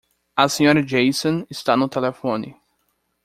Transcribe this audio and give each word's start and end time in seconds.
A 0.35 0.47
Sra. 0.49 0.81
Jason 0.83 1.45
está 1.47 1.77
no 1.77 1.87
telefone. 1.87 2.59